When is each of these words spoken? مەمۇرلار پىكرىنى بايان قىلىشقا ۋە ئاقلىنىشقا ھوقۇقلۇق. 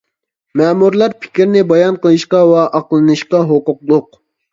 مەمۇرلار 0.59 1.11
پىكرىنى 1.25 1.61
بايان 1.71 1.99
قىلىشقا 2.05 2.39
ۋە 2.53 2.63
ئاقلىنىشقا 2.79 3.43
ھوقۇقلۇق. 3.53 4.19